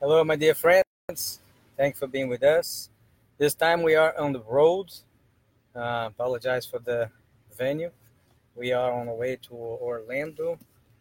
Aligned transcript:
Hello, 0.00 0.22
my 0.22 0.36
dear 0.36 0.54
friends. 0.54 1.40
Thanks 1.76 1.98
for 1.98 2.06
being 2.06 2.28
with 2.28 2.44
us. 2.44 2.88
This 3.36 3.56
time 3.56 3.82
we 3.82 3.96
are 3.96 4.16
on 4.16 4.32
the 4.32 4.42
road. 4.42 4.92
Uh, 5.74 6.04
apologize 6.06 6.64
for 6.64 6.78
the 6.78 7.10
venue. 7.56 7.90
We 8.54 8.72
are 8.72 8.92
on 8.92 9.06
the 9.06 9.12
way 9.12 9.34
to 9.48 9.54
Orlando 9.54 10.56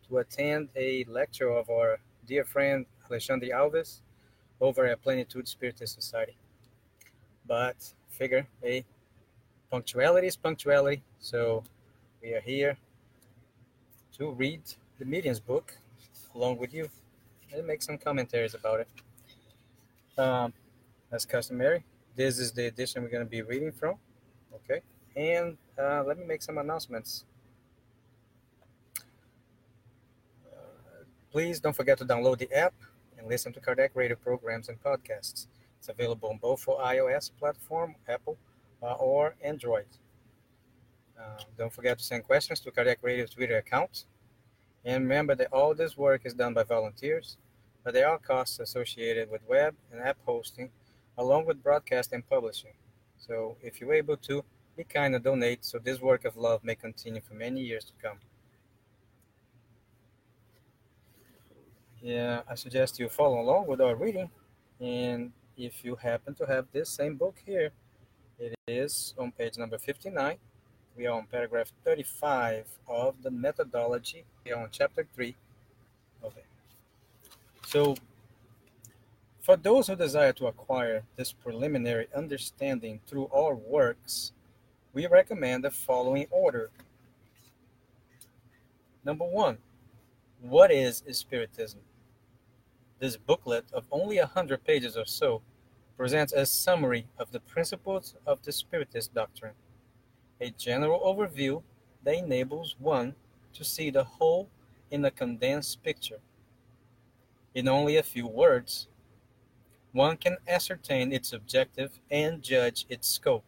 to 0.07 0.17
attend 0.17 0.69
a 0.75 1.05
lecture 1.07 1.51
of 1.51 1.69
our 1.69 1.99
dear 2.25 2.43
friend 2.43 2.87
Alexandre 3.07 3.49
Alves 3.53 4.01
over 4.59 4.87
at 4.87 4.99
Plenitude 5.03 5.47
Spiritist 5.47 5.93
Society. 5.93 6.35
But 7.45 7.93
figure, 8.09 8.47
hey, 8.63 8.83
punctuality 9.69 10.25
is 10.25 10.35
punctuality. 10.35 11.03
So 11.19 11.63
we 12.19 12.33
are 12.33 12.41
here 12.41 12.75
to 14.17 14.31
read 14.31 14.61
the 14.97 15.05
Medium's 15.05 15.39
book 15.39 15.75
along 16.33 16.57
with 16.57 16.73
you 16.73 16.89
and 17.53 17.65
make 17.65 17.81
some 17.81 17.97
commentaries 17.97 18.53
about 18.53 18.81
it. 18.81 18.87
Um, 20.19 20.53
as 21.11 21.25
customary, 21.25 21.83
this 22.15 22.39
is 22.39 22.51
the 22.51 22.65
edition 22.67 23.03
we're 23.03 23.09
going 23.09 23.23
to 23.23 23.29
be 23.29 23.41
reading 23.41 23.71
from. 23.71 23.95
Okay, 24.53 24.81
and 25.15 25.57
uh, 25.79 26.03
let 26.03 26.17
me 26.17 26.25
make 26.25 26.41
some 26.41 26.57
announcements. 26.57 27.25
Uh, 30.45 31.03
please 31.31 31.59
don't 31.59 31.75
forget 31.75 31.97
to 31.99 32.05
download 32.05 32.39
the 32.39 32.51
app 32.51 32.73
and 33.17 33.27
listen 33.27 33.53
to 33.53 33.59
Kardec 33.59 33.89
radio 33.93 34.15
programs 34.15 34.69
and 34.69 34.81
podcasts. 34.81 35.47
It's 35.79 35.89
available 35.89 36.29
on 36.29 36.37
both 36.37 36.61
for 36.61 36.79
iOS 36.79 37.31
platform, 37.37 37.95
Apple, 38.07 38.37
uh, 38.81 38.93
or 38.93 39.35
Android. 39.43 39.85
Uh, 41.19 41.41
don't 41.57 41.73
forget 41.73 41.97
to 41.97 42.03
send 42.03 42.23
questions 42.23 42.59
to 42.61 42.71
Kardec 42.71 42.97
Radio's 43.01 43.31
Twitter 43.31 43.57
account. 43.57 44.05
And 44.85 45.03
remember 45.03 45.35
that 45.35 45.51
all 45.51 45.73
this 45.73 45.97
work 45.97 46.21
is 46.25 46.33
done 46.33 46.53
by 46.53 46.63
volunteers, 46.63 47.37
but 47.87 47.93
there 47.93 48.09
are 48.09 48.17
costs 48.17 48.59
associated 48.59 49.31
with 49.31 49.39
web 49.47 49.73
and 49.93 50.01
app 50.01 50.17
hosting, 50.25 50.69
along 51.17 51.45
with 51.45 51.63
broadcast 51.63 52.11
and 52.11 52.29
publishing. 52.29 52.73
So 53.17 53.55
if 53.61 53.79
you're 53.79 53.93
able 53.93 54.17
to, 54.17 54.43
be 54.75 54.83
kind 54.83 55.15
and 55.15 55.23
donate 55.23 55.63
so 55.63 55.79
this 55.79 56.01
work 56.01 56.25
of 56.25 56.35
love 56.35 56.65
may 56.65 56.75
continue 56.75 57.21
for 57.21 57.33
many 57.33 57.61
years 57.61 57.85
to 57.85 57.93
come. 58.03 58.17
Yeah, 62.01 62.41
I 62.49 62.55
suggest 62.55 62.99
you 62.99 63.07
follow 63.07 63.39
along 63.39 63.67
with 63.67 63.79
our 63.79 63.95
reading. 63.95 64.31
And 64.81 65.31
if 65.55 65.85
you 65.85 65.95
happen 65.95 66.35
to 66.35 66.45
have 66.45 66.65
this 66.73 66.89
same 66.89 67.15
book 67.15 67.37
here, 67.45 67.71
it 68.37 68.53
is 68.67 69.13
on 69.17 69.31
page 69.31 69.57
number 69.57 69.77
59 69.77 70.35
we 70.97 71.05
are 71.05 71.17
on 71.17 71.27
paragraph 71.27 71.71
35 71.85 72.65
of 72.89 73.21
the 73.21 73.31
methodology. 73.31 74.25
We 74.43 74.51
are 74.51 74.63
on 74.63 74.69
chapter 74.73 75.07
3 75.15 75.35
Okay. 76.25 76.43
So, 77.67 77.97
for 79.41 79.57
those 79.57 79.87
who 79.87 79.97
desire 79.97 80.31
to 80.31 80.47
acquire 80.47 81.03
this 81.17 81.33
preliminary 81.33 82.07
understanding 82.15 83.01
through 83.05 83.27
our 83.27 83.55
works, 83.55 84.31
we 84.93 85.05
recommend 85.05 85.65
the 85.65 85.71
following 85.71 86.27
order. 86.31 86.71
Number 89.03 89.25
one, 89.25 89.57
what 90.39 90.71
is 90.71 91.03
Spiritism? 91.11 91.81
This 92.99 93.17
booklet 93.17 93.65
of 93.73 93.83
only 93.91 94.17
a 94.17 94.27
hundred 94.27 94.63
pages 94.63 94.95
or 94.95 95.05
so 95.05 95.41
presents 95.97 96.31
a 96.31 96.45
summary 96.45 97.07
of 97.19 97.33
the 97.33 97.41
principles 97.41 98.15
of 98.25 98.41
the 98.43 98.53
Spiritist 98.53 99.13
doctrine 99.13 99.55
a 100.39 100.51
general 100.51 101.01
overview 101.01 101.61
that 102.05 102.15
enables 102.15 102.77
one 102.79 103.13
to 103.53 103.65
see 103.65 103.89
the 103.89 104.05
whole 104.05 104.47
in 104.89 105.03
a 105.03 105.11
condensed 105.11 105.83
picture. 105.83 106.19
In 107.53 107.67
only 107.67 107.97
a 107.97 108.03
few 108.03 108.27
words, 108.27 108.87
one 109.91 110.17
can 110.17 110.37
ascertain 110.47 111.11
its 111.11 111.33
objective 111.33 111.99
and 112.11 112.43
judge 112.43 112.85
its 112.89 113.07
scope. 113.07 113.45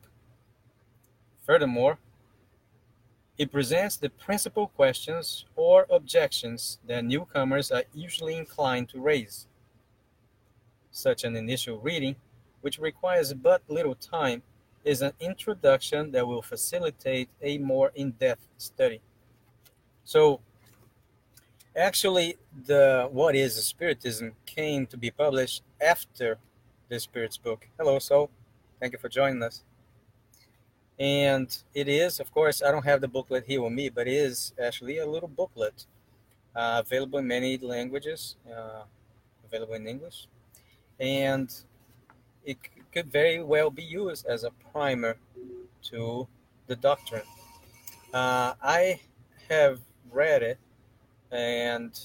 Furthermore, 1.45 1.99
it 3.37 3.51
presents 3.51 3.97
the 3.97 4.09
principal 4.09 4.67
questions 4.67 5.45
or 5.55 5.85
objections 5.89 6.79
that 6.85 7.05
newcomers 7.05 7.71
are 7.71 7.83
usually 7.93 8.35
inclined 8.35 8.89
to 8.89 8.99
raise. 8.99 9.47
Such 10.91 11.23
an 11.23 11.35
initial 11.35 11.79
reading, 11.79 12.15
which 12.61 12.79
requires 12.79 13.33
but 13.33 13.61
little 13.69 13.95
time, 13.95 14.41
is 14.83 15.01
an 15.01 15.13
introduction 15.19 16.11
that 16.11 16.27
will 16.27 16.41
facilitate 16.41 17.29
a 17.41 17.57
more 17.59 17.91
in-depth 17.95 18.47
study. 18.57 19.01
So 20.03 20.41
actually 21.79 22.35
the 22.65 23.07
what 23.11 23.35
is 23.35 23.55
spiritism 23.65 24.33
came 24.45 24.85
to 24.85 24.97
be 24.97 25.09
published 25.09 25.63
after 25.81 26.37
the 26.89 26.99
spirits 26.99 27.37
book. 27.37 27.67
Hello 27.77 27.99
so 27.99 28.29
thank 28.79 28.91
you 28.91 28.99
for 28.99 29.07
joining 29.07 29.41
us. 29.41 29.63
And 30.99 31.57
it 31.73 31.87
is 31.87 32.19
of 32.19 32.31
course 32.33 32.61
i 32.61 32.71
don't 32.71 32.83
have 32.83 32.99
the 32.99 33.07
booklet 33.07 33.45
here 33.47 33.61
with 33.61 33.71
me 33.71 33.87
but 33.89 34.07
it 34.07 34.13
is 34.13 34.53
actually 34.61 34.97
a 34.97 35.05
little 35.05 35.29
booklet 35.29 35.85
uh, 36.53 36.81
available 36.85 37.19
in 37.19 37.27
many 37.27 37.57
languages 37.57 38.35
uh, 38.53 38.83
available 39.45 39.75
in 39.75 39.87
english. 39.87 40.27
And 40.99 41.49
it 42.43 42.57
could 42.91 43.09
very 43.09 43.41
well 43.41 43.69
be 43.69 43.83
used 43.83 44.25
as 44.25 44.43
a 44.43 44.51
primer 44.73 45.15
to 45.83 46.27
the 46.67 46.75
doctrine. 46.75 47.27
Uh, 48.13 48.53
I 48.61 48.99
have 49.47 49.79
read 50.11 50.43
it, 50.43 50.59
and 51.31 51.99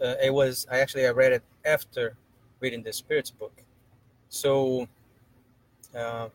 uh, 0.00 0.14
it 0.22 0.32
was 0.32 0.66
I 0.70 0.78
actually 0.78 1.06
I 1.06 1.10
read 1.10 1.32
it 1.32 1.42
after 1.64 2.16
reading 2.60 2.82
the 2.82 2.92
Spirits 2.92 3.30
book, 3.30 3.62
so 4.28 4.88
uh, 5.96 6.28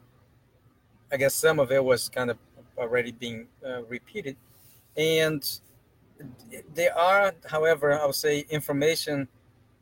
I 1.11 1.17
guess 1.17 1.35
some 1.35 1.59
of 1.59 1.72
it 1.72 1.84
was 1.84 2.09
kind 2.09 2.29
of 2.29 2.38
already 2.78 3.11
being 3.11 3.47
uh, 3.66 3.84
repeated, 3.84 4.35
and 4.97 5.59
there 6.73 6.97
are, 6.97 7.34
however, 7.45 8.00
I 8.00 8.05
would 8.05 8.16
say 8.16 8.45
information 8.50 9.28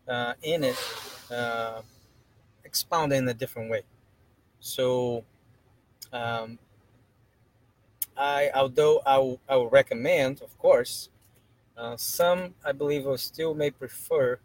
uh, 0.08 0.34
in 0.42 0.64
it 0.64 0.78
uh, 1.32 1.82
expounded 2.66 3.18
in 3.20 3.28
a 3.28 3.34
different 3.34 3.70
way. 3.70 3.82
So, 4.60 5.24
um, 6.12 6.58
I 8.18 8.52
although 8.54 9.02
I 9.06 9.18
will, 9.18 9.40
I 9.50 9.56
will 9.56 9.70
recommend, 9.70 10.42
of 10.42 10.58
course, 10.58 11.10
uh, 11.78 11.98
some 11.98 12.54
I 12.64 12.72
believe 12.72 13.06
will 13.06 13.18
still 13.18 13.54
may 13.54 13.72
prefer 13.72 14.40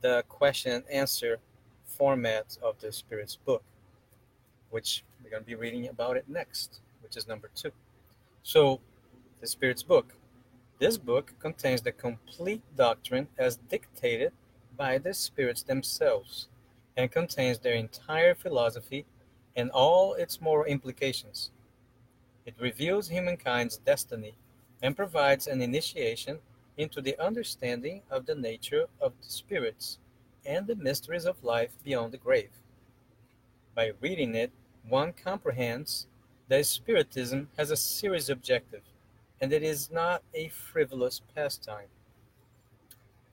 the 0.00 0.24
question 0.28 0.72
and 0.72 0.84
answer 0.90 1.38
format 1.86 2.58
of 2.62 2.80
the 2.80 2.92
Spirit's 2.92 3.36
book, 3.36 3.62
which 4.70 5.04
we're 5.22 5.30
going 5.30 5.42
to 5.42 5.46
be 5.46 5.54
reading 5.54 5.88
about 5.88 6.16
it 6.16 6.28
next, 6.28 6.80
which 7.02 7.16
is 7.16 7.28
number 7.28 7.50
two. 7.54 7.70
So, 8.42 8.80
the 9.40 9.46
Spirit's 9.46 9.82
book. 9.82 10.14
This 10.78 10.98
book 10.98 11.34
contains 11.38 11.82
the 11.82 11.92
complete 11.92 12.62
doctrine 12.76 13.28
as 13.38 13.56
dictated 13.56 14.32
by 14.76 14.98
the 14.98 15.14
spirits 15.14 15.62
themselves 15.62 16.48
and 16.96 17.10
contains 17.10 17.58
their 17.58 17.74
entire 17.74 18.34
philosophy 18.34 19.06
and 19.56 19.70
all 19.70 20.14
its 20.14 20.40
moral 20.40 20.64
implications. 20.64 21.50
It 22.44 22.54
reveals 22.58 23.08
humankind's 23.08 23.76
destiny 23.78 24.34
and 24.84 24.94
provides 24.94 25.46
an 25.46 25.62
initiation 25.62 26.38
into 26.76 27.00
the 27.00 27.18
understanding 27.18 28.02
of 28.10 28.26
the 28.26 28.34
nature 28.34 28.84
of 29.00 29.14
the 29.18 29.30
spirits 29.30 29.98
and 30.44 30.66
the 30.66 30.76
mysteries 30.76 31.24
of 31.24 31.42
life 31.42 31.70
beyond 31.82 32.12
the 32.12 32.18
grave. 32.18 32.50
By 33.74 33.92
reading 34.02 34.34
it, 34.34 34.52
one 34.86 35.14
comprehends 35.14 36.06
that 36.48 36.66
Spiritism 36.66 37.48
has 37.56 37.70
a 37.70 37.76
serious 37.76 38.28
objective 38.28 38.82
and 39.40 39.54
it 39.54 39.62
is 39.62 39.90
not 39.90 40.22
a 40.34 40.48
frivolous 40.48 41.22
pastime. 41.34 41.88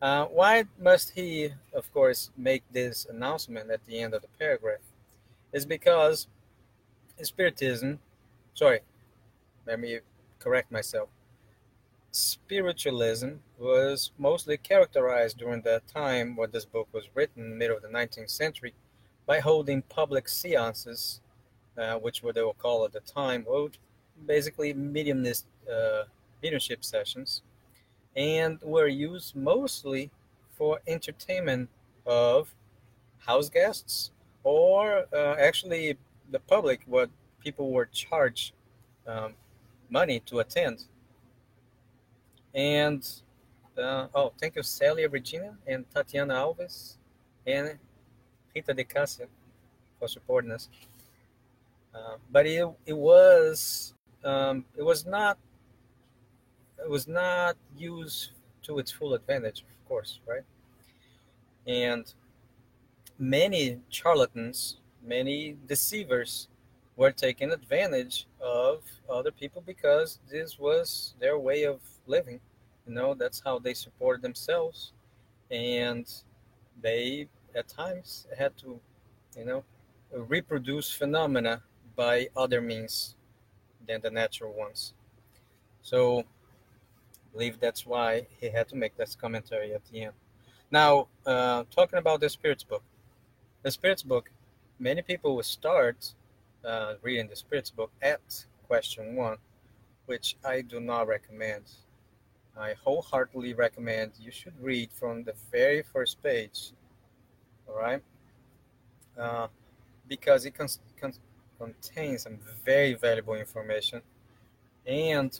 Uh, 0.01 0.27
why 0.27 0.63
must 0.79 1.11
he, 1.11 1.49
of 1.73 1.91
course, 1.93 2.31
make 2.37 2.63
this 2.71 3.05
announcement 3.09 3.69
at 3.69 3.85
the 3.85 3.99
end 3.99 4.13
of 4.13 4.21
the 4.21 4.29
paragraph? 4.39 4.79
is 5.51 5.65
because 5.65 6.27
Spiritism, 7.21 7.99
sorry, 8.53 8.79
let 9.67 9.81
me 9.81 9.99
correct 10.39 10.71
myself. 10.71 11.09
Spiritualism 12.11 13.35
was 13.57 14.11
mostly 14.17 14.57
characterized 14.57 15.37
during 15.37 15.61
the 15.61 15.81
time 15.87 16.35
when 16.35 16.51
this 16.51 16.65
book 16.65 16.89
was 16.91 17.05
written, 17.15 17.57
middle 17.57 17.77
of 17.77 17.83
the 17.83 17.87
19th 17.87 18.29
century, 18.29 18.73
by 19.25 19.39
holding 19.39 19.81
public 19.83 20.27
seances, 20.27 21.21
uh, 21.77 21.95
which 21.95 22.21
were 22.21 22.33
they 22.33 22.41
will 22.41 22.53
call 22.53 22.83
at 22.83 22.91
the 22.91 22.99
time, 22.99 23.45
well, 23.47 23.69
basically 24.27 24.73
mediumnist 24.73 25.45
uh, 25.71 26.03
mediumship 26.43 26.83
sessions, 26.83 27.43
and 28.13 28.59
were 28.61 28.87
used 28.87 29.33
mostly 29.33 30.11
for 30.57 30.81
entertainment 30.87 31.69
of 32.05 32.53
house 33.19 33.49
guests 33.49 34.11
or 34.43 35.05
uh, 35.13 35.35
actually 35.39 35.97
the 36.29 36.39
public, 36.39 36.81
what 36.87 37.09
people 37.39 37.71
were 37.71 37.85
charged 37.85 38.51
um, 39.07 39.33
money 39.89 40.19
to 40.25 40.39
attend. 40.39 40.83
And 42.53 43.07
uh, 43.77 44.07
oh, 44.13 44.33
thank 44.39 44.55
you, 44.55 44.63
Celia 44.63 45.09
Regina 45.09 45.55
and 45.65 45.85
Tatiana 45.89 46.35
Alves 46.35 46.97
and 47.47 47.77
Rita 48.53 48.73
de 48.73 48.83
Cassia, 48.83 49.27
for 49.99 50.07
supporting 50.07 50.51
us. 50.51 50.67
Uh, 51.93 52.15
but 52.31 52.45
it, 52.45 52.67
it 52.85 52.97
was 52.97 53.93
um, 54.23 54.65
it 54.77 54.83
was 54.83 55.05
not 55.05 55.37
it 56.83 56.89
was 56.89 57.07
not 57.07 57.55
used 57.77 58.31
to 58.63 58.79
its 58.79 58.91
full 58.91 59.13
advantage, 59.13 59.61
of 59.61 59.87
course, 59.87 60.19
right? 60.27 60.43
And 61.67 62.11
many 63.17 63.79
charlatans, 63.89 64.77
many 65.05 65.57
deceivers 65.67 66.47
were 66.95 67.11
taking 67.11 67.51
advantage 67.51 68.27
of 68.39 68.83
other 69.09 69.31
people 69.31 69.63
because 69.65 70.19
this 70.29 70.59
was 70.59 71.15
their 71.19 71.37
way 71.39 71.63
of 71.63 71.79
living. 72.05 72.39
You 72.87 72.93
know, 72.93 73.13
that's 73.13 73.41
how 73.43 73.59
they 73.59 73.73
supported 73.73 74.21
themselves. 74.21 74.93
And 75.49 76.11
they, 76.81 77.27
at 77.55 77.67
times, 77.67 78.27
had 78.37 78.57
to, 78.57 78.79
you 79.37 79.45
know, 79.45 79.63
reproduce 80.11 80.91
phenomena 80.91 81.61
by 81.95 82.29
other 82.35 82.61
means 82.61 83.15
than 83.87 84.01
the 84.01 84.11
natural 84.11 84.53
ones. 84.53 84.93
So, 85.81 86.19
I 86.19 86.23
believe 87.33 87.59
that's 87.59 87.85
why 87.85 88.27
he 88.39 88.49
had 88.49 88.67
to 88.69 88.75
make 88.75 88.95
this 88.97 89.15
commentary 89.15 89.73
at 89.73 89.83
the 89.85 90.03
end. 90.03 90.13
Now, 90.69 91.07
uh, 91.25 91.63
talking 91.69 91.99
about 91.99 92.19
the 92.21 92.29
Spirits 92.29 92.63
book. 92.63 92.83
The 93.63 93.71
Spirits 93.71 94.03
book, 94.03 94.31
many 94.79 95.01
people 95.01 95.35
will 95.35 95.43
start 95.43 96.13
uh, 96.65 96.95
reading 97.01 97.27
the 97.27 97.35
Spirits 97.35 97.69
book 97.69 97.91
at 98.01 98.45
question 98.67 99.15
one, 99.15 99.37
which 100.05 100.37
I 100.45 100.61
do 100.61 100.79
not 100.79 101.07
recommend. 101.07 101.63
I 102.57 102.73
wholeheartedly 102.83 103.53
recommend 103.53 104.11
you 104.19 104.31
should 104.31 104.53
read 104.61 104.91
from 104.91 105.23
the 105.23 105.33
very 105.51 105.81
first 105.81 106.21
page, 106.21 106.71
all 107.67 107.77
right? 107.77 108.01
Uh, 109.17 109.47
because 110.07 110.45
it 110.45 110.51
con- 110.55 110.67
con- 110.99 111.13
contains 111.57 112.23
some 112.23 112.39
very 112.65 112.93
valuable 112.93 113.35
information 113.35 114.01
and 114.85 115.39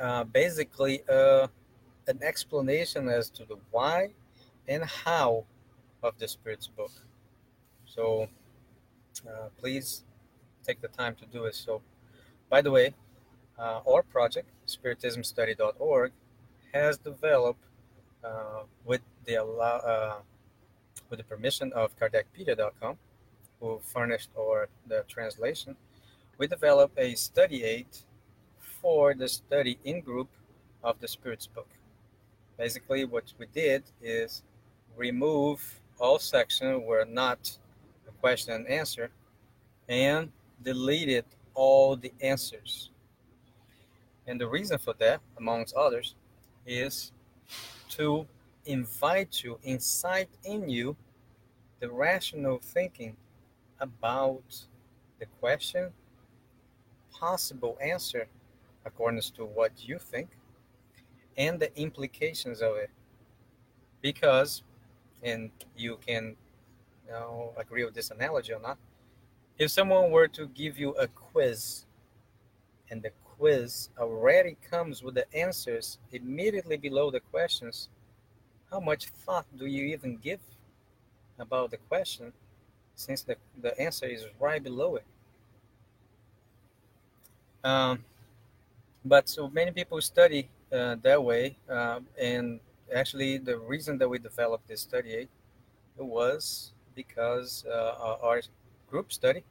uh, 0.00 0.24
basically 0.24 1.02
uh, 1.08 1.48
an 2.06 2.18
explanation 2.22 3.08
as 3.08 3.28
to 3.30 3.44
the 3.44 3.56
why 3.70 4.08
and 4.66 4.84
how 4.84 5.44
of 6.02 6.16
the 6.18 6.28
Spirit's 6.28 6.68
book. 6.68 6.92
So 7.84 8.28
uh, 9.26 9.48
please 9.60 10.04
take 10.66 10.80
the 10.80 10.88
time 10.88 11.14
to 11.16 11.26
do 11.26 11.44
it. 11.44 11.54
So, 11.54 11.80
by 12.48 12.60
the 12.62 12.70
way, 12.70 12.94
uh, 13.58 13.80
our 13.88 14.02
project, 14.02 14.48
spiritismstudy.org, 14.66 16.12
has 16.72 16.98
developed 16.98 17.64
uh, 18.22 18.62
with 18.84 19.00
the 19.24 19.34
allow, 19.36 19.76
uh, 19.78 20.18
with 21.10 21.18
the 21.18 21.24
permission 21.24 21.72
of 21.72 21.98
Kardecpedia.com, 21.98 22.96
who 23.60 23.80
furnished 23.82 24.30
our 24.38 24.68
the 24.86 25.04
translation. 25.08 25.76
We 26.36 26.46
developed 26.46 26.98
a 26.98 27.14
study 27.14 27.64
aid 27.64 27.86
for 28.80 29.14
the 29.14 29.28
study 29.28 29.78
in 29.84 30.00
group 30.00 30.28
of 30.84 31.00
the 31.00 31.08
Spirits 31.08 31.46
book. 31.46 31.68
Basically, 32.56 33.04
what 33.04 33.32
we 33.38 33.46
did 33.52 33.82
is 34.02 34.42
remove 34.96 35.80
all 35.98 36.18
sections 36.18 36.82
where 36.86 37.04
not 37.04 37.58
question 38.20 38.54
and 38.54 38.68
answer, 38.68 39.10
and 39.88 40.30
deleted 40.62 41.24
all 41.54 41.96
the 41.96 42.12
answers. 42.20 42.90
And 44.26 44.40
the 44.40 44.46
reason 44.46 44.78
for 44.78 44.94
that, 44.98 45.20
amongst 45.38 45.74
others, 45.74 46.14
is 46.66 47.12
to 47.90 48.26
invite 48.66 49.42
you, 49.42 49.58
incite 49.62 50.28
in 50.44 50.68
you 50.68 50.96
the 51.80 51.90
rational 51.90 52.58
thinking 52.62 53.16
about 53.80 54.66
the 55.18 55.26
question, 55.40 55.90
possible 57.10 57.78
answer 57.80 58.26
according 58.84 59.20
to 59.20 59.44
what 59.44 59.72
you 59.76 59.98
think, 59.98 60.28
and 61.36 61.58
the 61.58 61.74
implications 61.80 62.60
of 62.60 62.76
it. 62.76 62.90
Because, 64.00 64.62
and 65.22 65.50
you 65.76 65.98
can 66.06 66.36
know, 67.08 67.52
agree 67.56 67.84
with 67.84 67.94
this 67.94 68.10
analogy 68.10 68.52
or 68.52 68.60
not, 68.60 68.78
if 69.58 69.70
someone 69.70 70.10
were 70.10 70.28
to 70.28 70.46
give 70.46 70.78
you 70.78 70.90
a 70.92 71.08
quiz 71.08 71.84
and 72.90 73.02
the 73.02 73.10
quiz 73.24 73.90
already 73.98 74.56
comes 74.70 75.02
with 75.02 75.14
the 75.14 75.32
answers 75.34 75.98
immediately 76.12 76.76
below 76.76 77.10
the 77.10 77.20
questions, 77.20 77.88
how 78.70 78.80
much 78.80 79.06
thought 79.06 79.46
do 79.58 79.66
you 79.66 79.86
even 79.86 80.16
give 80.16 80.40
about 81.38 81.70
the 81.70 81.76
question 81.76 82.32
since 82.94 83.22
the, 83.22 83.36
the 83.60 83.78
answer 83.80 84.06
is 84.06 84.26
right 84.40 84.62
below 84.62 84.96
it? 84.96 85.04
Um, 87.64 88.04
but 89.04 89.28
so 89.28 89.48
many 89.48 89.70
people 89.70 90.00
study 90.00 90.48
uh, 90.72 90.96
that 91.02 91.22
way, 91.22 91.56
um, 91.68 92.06
and 92.20 92.60
actually, 92.94 93.38
the 93.38 93.56
reason 93.58 93.98
that 93.98 94.08
we 94.08 94.18
developed 94.18 94.68
this 94.68 94.82
study 94.82 95.12
aid 95.12 95.28
was 95.96 96.72
because 96.98 97.64
uh, 97.70 98.18
our 98.28 98.40
group 98.90 99.12
study 99.12 99.44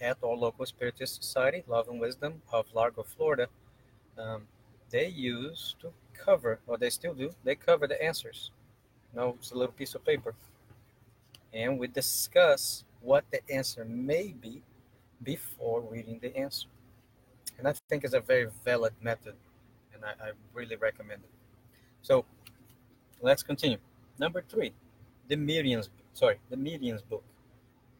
at 0.00 0.16
our 0.24 0.34
local 0.34 0.66
Spiritist 0.66 1.22
Society, 1.22 1.62
Love 1.68 1.88
and 1.88 2.00
Wisdom 2.00 2.42
of 2.52 2.66
Largo, 2.74 3.04
Florida, 3.04 3.46
um, 4.18 4.42
they 4.90 5.06
used 5.06 5.78
to 5.80 5.92
cover, 6.12 6.58
or 6.66 6.76
they 6.76 6.90
still 6.90 7.14
do, 7.14 7.30
they 7.44 7.54
cover 7.54 7.86
the 7.86 8.02
answers. 8.02 8.50
You 9.12 9.20
know, 9.20 9.36
it's 9.38 9.52
a 9.52 9.54
little 9.54 9.72
piece 9.72 9.94
of 9.94 10.04
paper. 10.04 10.34
And 11.54 11.78
we 11.78 11.86
discuss 11.86 12.82
what 13.00 13.24
the 13.30 13.40
answer 13.48 13.84
may 13.84 14.34
be 14.46 14.62
before 15.22 15.82
reading 15.82 16.18
the 16.20 16.36
answer. 16.36 16.66
And 17.58 17.68
I 17.68 17.74
think 17.88 18.02
it's 18.02 18.14
a 18.14 18.20
very 18.20 18.48
valid 18.64 18.94
method, 19.00 19.36
and 19.94 20.04
I, 20.04 20.12
I 20.26 20.30
really 20.52 20.74
recommend 20.74 21.20
it. 21.22 21.30
So 22.02 22.24
let's 23.20 23.44
continue. 23.44 23.78
Number 24.18 24.42
three, 24.48 24.72
the 25.28 25.36
Mediums, 25.36 25.88
sorry, 26.12 26.38
the 26.50 26.56
Mediums 26.56 27.02
book. 27.02 27.24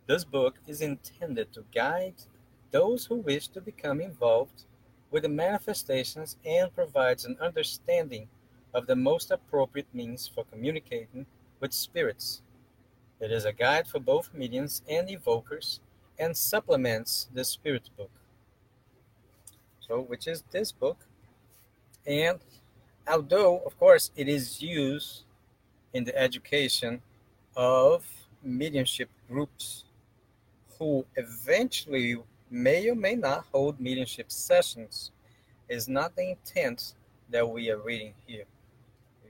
This 0.06 0.24
book 0.24 0.56
is 0.66 0.80
intended 0.80 1.52
to 1.52 1.64
guide 1.74 2.14
those 2.70 3.06
who 3.06 3.16
wish 3.16 3.48
to 3.48 3.60
become 3.60 4.00
involved 4.00 4.64
with 5.10 5.22
the 5.22 5.28
manifestations 5.28 6.36
and 6.44 6.74
provides 6.74 7.24
an 7.24 7.36
understanding 7.40 8.28
of 8.74 8.86
the 8.86 8.96
most 8.96 9.30
appropriate 9.30 9.86
means 9.92 10.26
for 10.26 10.44
communicating 10.44 11.26
with 11.60 11.72
spirits. 11.72 12.42
It 13.20 13.30
is 13.30 13.44
a 13.44 13.52
guide 13.52 13.86
for 13.86 14.00
both 14.00 14.34
mediums 14.34 14.82
and 14.88 15.08
evokers 15.08 15.80
and 16.18 16.36
supplements 16.36 17.28
the 17.32 17.44
spirit 17.44 17.88
book. 17.96 18.10
So, 19.80 20.00
which 20.00 20.26
is 20.26 20.42
this 20.50 20.72
book. 20.72 21.06
And 22.06 22.40
although, 23.06 23.58
of 23.58 23.78
course, 23.78 24.10
it 24.16 24.28
is 24.28 24.62
used 24.62 25.24
in 25.92 26.04
the 26.04 26.18
education 26.18 27.02
of 27.56 28.04
mediumship 28.42 29.08
groups 29.28 29.84
who 30.78 31.04
eventually 31.16 32.16
may 32.50 32.88
or 32.88 32.94
may 32.94 33.14
not 33.14 33.46
hold 33.52 33.80
mediumship 33.80 34.30
sessions 34.30 35.10
is 35.68 35.88
not 35.88 36.14
the 36.16 36.30
intent 36.30 36.94
that 37.30 37.48
we 37.48 37.70
are 37.70 37.78
reading 37.78 38.12
here. 38.26 38.44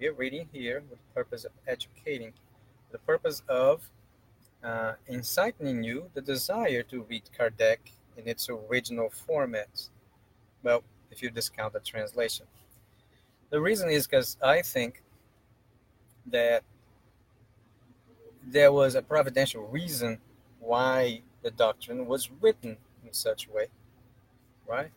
We 0.01 0.09
are 0.09 0.15
reading 0.15 0.49
here 0.53 0.83
with 0.91 0.99
the 0.99 1.15
purpose 1.15 1.45
of 1.45 1.53
educating, 1.69 2.33
the 2.91 2.99
purpose 2.99 3.43
of 3.49 3.89
uh, 4.65 4.95
inciting 5.07 5.83
you 5.83 6.11
the 6.15 6.21
desire 6.21 6.83
to 6.85 7.03
read 7.03 7.23
Kardec 7.39 7.79
in 8.17 8.27
its 8.27 8.49
original 8.49 9.11
format. 9.11 9.89
Well, 10.63 10.83
if 11.11 11.23
you 11.23 11.31
discount 11.31 11.73
the 11.75 11.81
translation. 11.81 12.47
The 13.51 13.61
reason 13.61 13.91
is 13.91 14.07
because 14.07 14.37
I 14.43 14.63
think 14.63 15.03
that 16.27 16.65
there 18.47 18.73
was 18.73 18.95
a 18.95 19.03
providential 19.03 19.63
reason 19.69 20.19
why 20.61 21.23
the 21.43 21.51
doctrine 21.51 22.07
was 22.07 22.31
written 22.41 22.77
in 23.05 23.13
such 23.13 23.49
a 23.49 23.53
way, 23.53 23.67
right? 24.67 24.91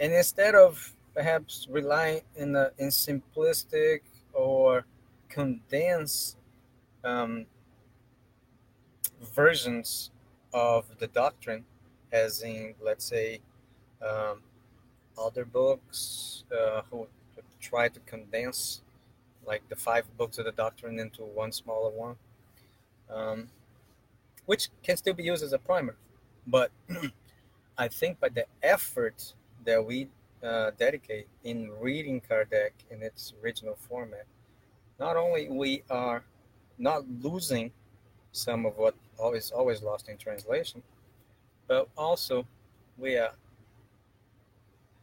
And 0.00 0.12
instead 0.12 0.54
of 0.54 0.94
perhaps 1.14 1.66
relying 1.70 2.22
in 2.36 2.56
a, 2.56 2.70
in 2.78 2.88
simplistic 2.88 4.00
or 4.32 4.84
condensed 5.28 6.36
um, 7.04 7.46
versions 9.34 10.10
of 10.52 10.86
the 10.98 11.06
doctrine, 11.06 11.64
as 12.12 12.42
in, 12.42 12.74
let's 12.82 13.04
say, 13.04 13.40
um, 14.04 14.40
other 15.18 15.44
books 15.44 16.44
uh, 16.52 16.82
who 16.90 17.06
try 17.60 17.88
to 17.88 18.00
condense 18.00 18.82
like 19.46 19.66
the 19.68 19.76
five 19.76 20.04
books 20.16 20.38
of 20.38 20.44
the 20.44 20.52
doctrine 20.52 20.98
into 20.98 21.22
one 21.22 21.52
smaller 21.52 21.90
one. 21.90 22.16
Um, 23.10 23.48
which 24.46 24.68
can 24.82 24.96
still 24.96 25.14
be 25.14 25.22
used 25.22 25.42
as 25.42 25.52
a 25.52 25.58
primer. 25.58 25.96
But 26.46 26.70
I 27.78 27.88
think 27.88 28.20
by 28.20 28.28
the 28.28 28.46
effort 28.62 29.34
that 29.64 29.84
we 29.84 30.08
uh, 30.42 30.72
dedicate 30.78 31.26
in 31.42 31.70
reading 31.80 32.20
Kardec 32.20 32.72
in 32.90 33.02
its 33.02 33.32
original 33.42 33.76
format, 33.76 34.26
not 34.98 35.16
only 35.16 35.48
we 35.48 35.82
are 35.90 36.24
not 36.78 37.04
losing 37.22 37.72
some 38.32 38.66
of 38.66 38.76
what 38.76 38.94
always 39.18 39.50
always 39.50 39.82
lost 39.82 40.08
in 40.08 40.16
translation. 40.18 40.82
But 41.66 41.88
also, 41.96 42.46
we 42.98 43.16
are 43.16 43.32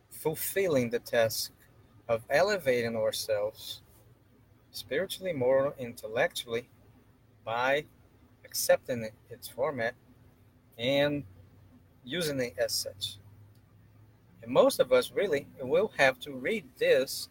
fulfilling 0.10 0.90
the 0.90 1.00
task 1.00 1.52
of 2.08 2.24
elevating 2.30 2.96
ourselves 2.96 3.82
spiritually, 4.72 5.34
moral, 5.34 5.74
intellectually 5.80 6.68
by 7.44 7.86
accepting 8.46 9.10
its 9.30 9.48
format 9.48 9.94
and 10.78 11.24
using 12.04 12.40
it 12.40 12.56
as 12.58 12.74
such. 12.74 13.18
And 14.42 14.52
most 14.52 14.80
of 14.80 14.92
us 14.92 15.12
really 15.12 15.48
will 15.62 15.92
have 15.98 16.20
to 16.22 16.34
read 16.34 16.66
this 16.78 17.30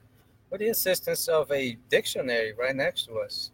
with 0.51 0.61
the 0.61 0.69
assistance 0.69 1.29
of 1.29 1.51
a 1.51 1.77
dictionary 1.89 2.53
right 2.53 2.75
next 2.75 3.07
to 3.07 3.19
us. 3.19 3.51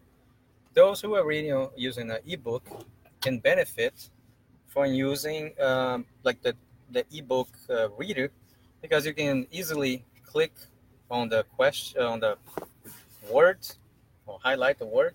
Those 0.75 1.01
who 1.01 1.15
are 1.15 1.25
reading 1.25 1.69
using 1.77 2.11
an 2.11 2.19
ebook 2.27 2.65
can 3.21 3.39
benefit 3.39 4.11
from 4.67 4.93
using 4.93 5.53
um, 5.61 6.05
like 6.23 6.43
the, 6.43 6.55
the 6.91 7.05
ebook 7.13 7.49
uh, 7.71 7.89
reader 7.91 8.31
because 8.83 9.07
you 9.07 9.15
can 9.15 9.47
easily 9.51 10.05
click 10.23 10.53
on 11.11 11.29
the 11.29 11.45
question 11.57 12.03
on 12.03 12.21
the 12.21 12.37
word 13.31 13.59
or 14.27 14.39
highlight 14.43 14.79
the 14.79 14.87
word 14.87 15.15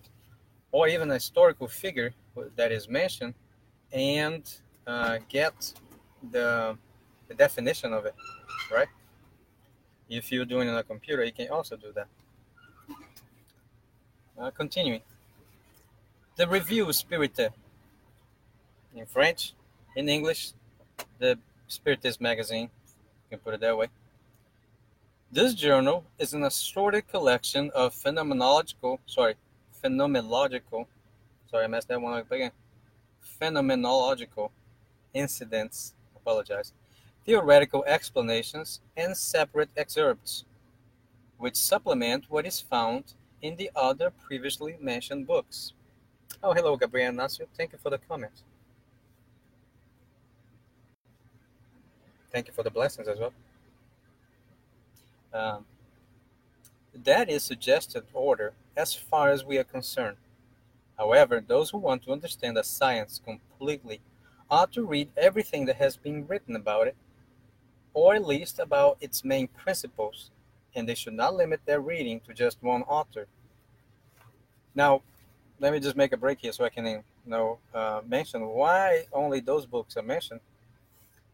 or 0.72 0.88
even 0.88 1.10
a 1.10 1.14
historical 1.14 1.68
figure 1.68 2.12
that 2.56 2.72
is 2.72 2.88
mentioned 2.88 3.34
and 3.92 4.50
uh, 4.86 5.18
get 5.28 5.74
the, 6.30 6.76
the 7.28 7.34
definition 7.34 7.92
of 7.92 8.06
it, 8.06 8.14
right? 8.72 8.88
If 10.08 10.32
you're 10.32 10.46
doing 10.46 10.68
it 10.68 10.72
on 10.72 10.78
a 10.78 10.82
computer, 10.82 11.24
you 11.24 11.32
can 11.32 11.48
also 11.48 11.76
do 11.76 11.92
that. 11.94 12.08
Uh, 14.38 14.50
continuing. 14.50 15.02
The 16.36 16.48
Revue 16.48 16.90
Spirite 16.92 17.50
in 18.94 19.06
French, 19.06 19.52
in 19.94 20.08
English, 20.08 20.52
the 21.18 21.38
Spiritist 21.68 22.20
magazine, 22.20 22.70
you 23.30 23.36
can 23.36 23.38
put 23.38 23.54
it 23.54 23.60
that 23.60 23.76
way. 23.76 23.88
This 25.30 25.54
journal 25.54 26.04
is 26.18 26.34
an 26.34 26.42
assorted 26.44 27.08
collection 27.08 27.70
of 27.74 27.94
phenomenological, 27.94 28.98
sorry, 29.06 29.34
phenomenological, 29.82 30.86
sorry, 31.50 31.64
I 31.64 31.66
messed 31.66 31.88
that 31.88 32.00
one 32.00 32.18
up 32.18 32.30
again, 32.30 32.52
phenomenological 33.40 34.50
incidents, 35.14 35.94
apologize, 36.16 36.72
theoretical 37.24 37.84
explanations, 37.86 38.80
and 38.96 39.16
separate 39.16 39.70
excerpts, 39.76 40.44
which 41.38 41.56
supplement 41.56 42.26
what 42.28 42.46
is 42.46 42.60
found 42.60 43.14
in 43.40 43.56
the 43.56 43.70
other 43.74 44.10
previously 44.10 44.76
mentioned 44.80 45.26
books. 45.26 45.72
Oh, 46.42 46.52
hello, 46.52 46.76
Gabriel 46.76 47.12
Nacio. 47.12 47.46
Thank 47.56 47.72
you 47.72 47.78
for 47.78 47.90
the 47.90 47.98
comment. 47.98 48.42
Thank 52.32 52.46
you 52.46 52.52
for 52.52 52.62
the 52.62 52.70
blessings 52.70 53.08
as 53.08 53.18
well. 53.18 53.32
Um, 55.34 55.66
that 56.94 57.28
is 57.28 57.42
suggested 57.42 58.04
order 58.12 58.52
as 58.76 58.94
far 58.94 59.30
as 59.30 59.44
we 59.44 59.58
are 59.58 59.64
concerned. 59.64 60.16
However, 60.98 61.40
those 61.40 61.70
who 61.70 61.78
want 61.78 62.04
to 62.04 62.12
understand 62.12 62.56
the 62.56 62.64
science 62.64 63.20
completely 63.24 64.00
ought 64.50 64.72
to 64.72 64.84
read 64.84 65.10
everything 65.16 65.64
that 65.66 65.76
has 65.76 65.96
been 65.96 66.26
written 66.26 66.54
about 66.54 66.86
it, 66.86 66.96
or 67.94 68.14
at 68.14 68.26
least 68.26 68.58
about 68.58 68.98
its 69.00 69.24
main 69.24 69.48
principles, 69.48 70.30
and 70.74 70.88
they 70.88 70.94
should 70.94 71.14
not 71.14 71.34
limit 71.34 71.60
their 71.64 71.80
reading 71.80 72.20
to 72.20 72.34
just 72.34 72.62
one 72.62 72.82
author. 72.82 73.26
Now, 74.74 75.02
let 75.58 75.72
me 75.72 75.80
just 75.80 75.96
make 75.96 76.12
a 76.12 76.16
break 76.16 76.40
here 76.40 76.52
so 76.52 76.64
I 76.64 76.70
can 76.70 76.86
you 76.86 77.02
know, 77.26 77.58
uh, 77.74 78.00
mention 78.06 78.46
why 78.46 79.04
only 79.12 79.40
those 79.40 79.66
books 79.66 79.96
are 79.96 80.02
mentioned. 80.02 80.40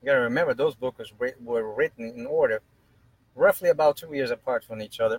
You 0.03 0.07
gotta 0.07 0.21
remember 0.21 0.55
those 0.55 0.75
books 0.75 1.13
were 1.41 1.75
written 1.75 2.13
in 2.17 2.27
order, 2.27 2.61
roughly 3.35 3.69
about 3.69 3.97
two 3.97 4.15
years 4.15 4.31
apart 4.31 4.65
from 4.65 4.81
each 4.81 5.01
other. 5.01 5.19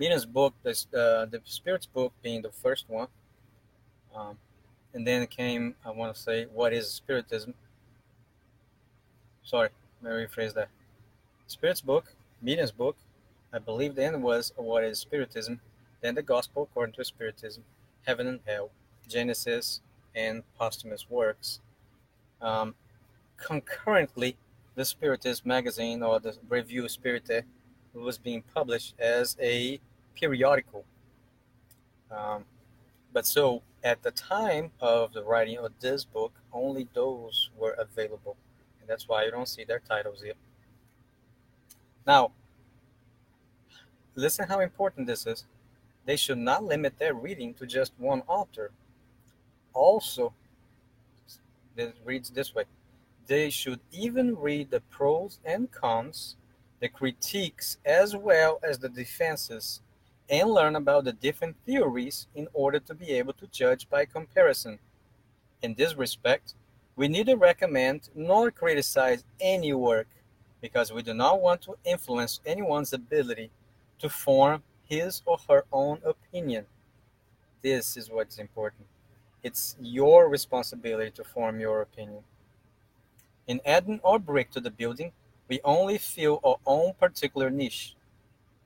Meena's 0.00 0.26
book, 0.26 0.54
this, 0.62 0.86
uh, 0.94 1.26
the 1.30 1.40
Spirit's 1.44 1.86
book 1.86 2.12
being 2.22 2.42
the 2.42 2.50
first 2.50 2.88
one, 2.88 3.08
um, 4.14 4.38
and 4.94 5.06
then 5.06 5.26
came, 5.26 5.74
I 5.84 5.90
want 5.90 6.14
to 6.14 6.20
say, 6.20 6.46
What 6.52 6.72
is 6.72 6.90
Spiritism? 6.90 7.54
Sorry, 9.42 9.68
let 10.02 10.14
me 10.14 10.24
rephrase 10.24 10.54
that. 10.54 10.68
Spirit's 11.46 11.80
book, 11.80 12.14
Meena's 12.44 12.72
book, 12.72 12.96
I 13.52 13.58
believe 13.58 13.94
then 13.94 14.22
was 14.22 14.52
What 14.56 14.84
is 14.84 14.98
Spiritism? 14.98 15.60
Then 16.00 16.14
the 16.14 16.22
Gospel 16.22 16.64
according 16.64 16.94
to 16.94 17.04
Spiritism, 17.04 17.62
Heaven 18.06 18.26
and 18.26 18.40
Hell, 18.46 18.70
Genesis, 19.08 19.80
and 20.14 20.42
posthumous 20.58 21.08
works. 21.08 21.60
Um, 22.40 22.74
concurrently, 23.36 24.36
the 24.74 24.84
Spiritist 24.84 25.44
magazine 25.44 26.02
or 26.02 26.18
the 26.18 26.36
Revue 26.48 26.88
Spirite 26.88 27.44
was 27.94 28.18
being 28.18 28.42
published 28.54 28.94
as 28.98 29.36
a 29.40 29.80
periodical. 30.14 30.84
Um, 32.10 32.44
but 33.12 33.26
so 33.26 33.62
at 33.84 34.02
the 34.02 34.10
time 34.10 34.70
of 34.80 35.12
the 35.12 35.22
writing 35.22 35.58
of 35.58 35.72
this 35.80 36.04
book, 36.04 36.32
only 36.52 36.88
those 36.94 37.50
were 37.56 37.72
available. 37.72 38.36
And 38.80 38.88
that's 38.88 39.08
why 39.08 39.24
you 39.24 39.30
don't 39.30 39.48
see 39.48 39.64
their 39.64 39.80
titles 39.80 40.22
here. 40.22 40.34
Now, 42.06 42.32
listen 44.14 44.48
how 44.48 44.60
important 44.60 45.06
this 45.06 45.26
is. 45.26 45.44
They 46.04 46.16
should 46.16 46.38
not 46.38 46.64
limit 46.64 46.98
their 46.98 47.14
reading 47.14 47.54
to 47.54 47.66
just 47.66 47.92
one 47.98 48.22
author. 48.26 48.70
Also, 49.72 50.32
it 51.76 51.94
reads 52.04 52.30
this 52.30 52.54
way 52.54 52.64
they 53.26 53.50
should 53.50 53.80
even 53.92 54.36
read 54.36 54.70
the 54.70 54.80
pros 54.90 55.38
and 55.44 55.70
cons, 55.70 56.36
the 56.82 56.88
critiques, 56.88 57.78
as 57.86 58.16
well 58.16 58.58
as 58.64 58.76
the 58.76 58.88
defenses 58.88 59.80
and 60.28 60.50
learn 60.50 60.74
about 60.74 61.04
the 61.04 61.12
different 61.12 61.54
theories 61.64 62.26
in 62.34 62.48
order 62.52 62.80
to 62.80 62.92
be 62.92 63.12
able 63.12 63.32
to 63.34 63.46
judge 63.46 63.88
by 63.88 64.04
comparison. 64.04 64.80
In 65.62 65.74
this 65.74 65.94
respect, 65.94 66.54
we 66.96 67.06
neither 67.06 67.36
recommend 67.36 68.10
nor 68.16 68.50
criticize 68.50 69.22
any 69.40 69.72
work 69.72 70.08
because 70.60 70.92
we 70.92 71.02
do 71.02 71.14
not 71.14 71.40
want 71.40 71.62
to 71.62 71.76
influence 71.84 72.40
anyone's 72.44 72.92
ability 72.92 73.48
to 74.00 74.08
form 74.08 74.60
his 74.88 75.22
or 75.24 75.38
her 75.48 75.64
own 75.72 76.00
opinion. 76.04 76.66
This 77.62 77.96
is 77.96 78.10
what's 78.10 78.38
important. 78.38 78.88
It's 79.44 79.76
your 79.80 80.28
responsibility 80.28 81.12
to 81.12 81.22
form 81.22 81.60
your 81.60 81.82
opinion. 81.82 82.24
In 83.46 83.60
adding 83.64 84.00
our 84.02 84.18
brick 84.18 84.50
to 84.50 84.60
the 84.60 84.70
building, 84.70 85.12
we 85.52 85.60
only 85.64 85.98
fill 85.98 86.40
our 86.44 86.56
own 86.64 86.94
particular 86.98 87.50
niche. 87.50 87.94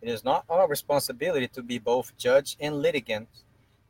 It 0.00 0.08
is 0.08 0.22
not 0.22 0.44
our 0.48 0.68
responsibility 0.68 1.48
to 1.48 1.60
be 1.60 1.80
both 1.80 2.16
judge 2.16 2.56
and 2.60 2.80
litigant, 2.80 3.28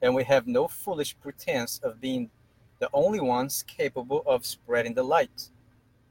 and 0.01 0.15
we 0.15 0.25
have 0.25 0.47
no 0.47 0.67
foolish 0.67 1.15
pretense 1.21 1.79
of 1.83 2.01
being 2.01 2.31
the 2.79 2.89
only 2.95 3.21
ones 3.21 3.63
capable 3.69 4.23
of 4.25 4.47
spreading 4.47 4.95
the 4.95 5.03
light. 5.03 5.51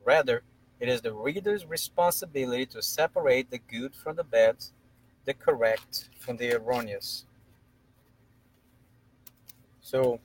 Rather, 0.03 0.43
it 0.79 0.87
is 0.87 1.01
the 1.01 1.11
reader's 1.11 1.65
responsibility 1.65 2.67
to 2.67 2.83
separate 2.83 3.49
the 3.49 3.57
good 3.57 3.95
from 3.95 4.15
the 4.15 4.23
bad, 4.23 4.57
the 5.23 5.33
correct 5.33 6.09
from 6.19 6.37
the 6.37 6.53
erroneous. 6.53 7.25
So, 9.81 10.19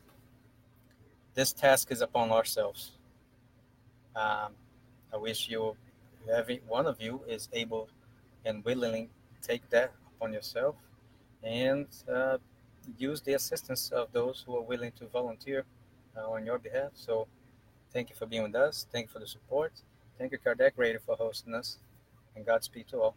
this 1.32 1.54
task 1.54 1.90
is 1.90 2.02
upon 2.02 2.30
ourselves. 2.30 2.90
Um, 4.14 4.52
I 5.10 5.16
wish 5.16 5.48
you, 5.48 5.74
every 6.28 6.60
one 6.66 6.86
of 6.86 7.00
you, 7.00 7.22
is 7.28 7.48
able 7.52 7.88
and 8.44 8.64
willingly 8.64 9.08
take 9.42 9.68
that 9.70 9.92
upon 10.16 10.32
yourself 10.32 10.76
and 11.42 11.86
uh, 12.12 12.38
use 12.98 13.20
the 13.20 13.34
assistance 13.34 13.90
of 13.90 14.12
those 14.12 14.44
who 14.46 14.56
are 14.56 14.62
willing 14.62 14.92
to 14.92 15.06
volunteer 15.06 15.64
uh, 16.16 16.28
on 16.28 16.44
your 16.44 16.58
behalf. 16.58 16.90
So, 16.94 17.26
thank 17.92 18.10
you 18.10 18.16
for 18.16 18.26
being 18.26 18.42
with 18.42 18.54
us. 18.54 18.86
Thank 18.92 19.06
you 19.06 19.12
for 19.12 19.18
the 19.20 19.26
support. 19.26 19.72
Thank 20.18 20.32
you, 20.32 20.38
Kardec 20.38 20.72
Radio, 20.76 21.00
for 21.04 21.16
hosting 21.16 21.54
us. 21.54 21.78
And 22.36 22.44
Godspeed 22.44 22.88
to 22.88 23.00
all. 23.00 23.14